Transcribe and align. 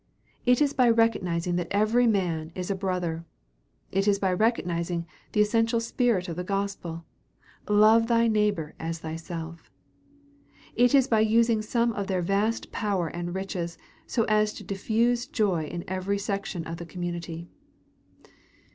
It 0.47 0.63
is 0.63 0.73
by 0.73 0.89
recognizing 0.89 1.57
that 1.57 1.67
every 1.69 2.07
man 2.07 2.51
is 2.55 2.71
a 2.71 2.75
brother. 2.75 3.23
It 3.91 4.07
is 4.07 4.17
by 4.17 4.33
recognizing 4.33 5.05
the 5.33 5.41
essential 5.41 5.79
spirit 5.79 6.27
of 6.27 6.37
the 6.37 6.43
gospel, 6.43 7.05
"Love 7.69 8.07
thy 8.07 8.27
neighbor 8.27 8.73
as 8.79 8.97
thyself." 8.97 9.69
It 10.75 10.95
is 10.95 11.07
by 11.07 11.19
using 11.19 11.61
some 11.61 11.93
of 11.93 12.07
their 12.07 12.23
vast 12.23 12.71
power 12.71 13.09
and 13.09 13.35
riches 13.35 13.77
so 14.07 14.23
as 14.23 14.53
to 14.53 14.63
diffuse 14.63 15.27
joy 15.27 15.65
in 15.65 15.83
every 15.87 16.17
section 16.17 16.65
of 16.65 16.77
the 16.77 16.85
community. 16.87 17.47